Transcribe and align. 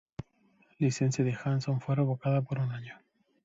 Licencia 0.79 1.23
de 1.23 1.37
Hanson 1.45 1.79
fue 1.79 1.93
revocada 1.95 2.41
por 2.41 2.57
un 2.57 2.71
año. 2.71 2.97